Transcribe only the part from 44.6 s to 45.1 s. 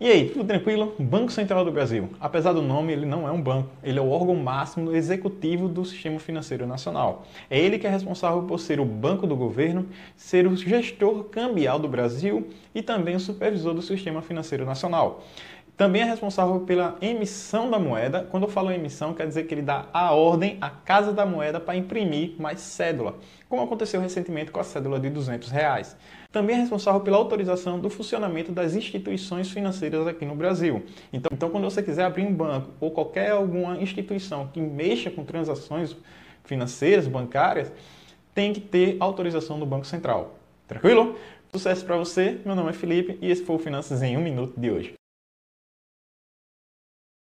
hoje.